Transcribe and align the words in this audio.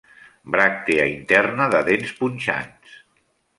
Bràctea 0.55 1.05
interna 1.17 1.69
de 1.75 1.83
dents 1.91 2.17
punxants. 2.25 2.99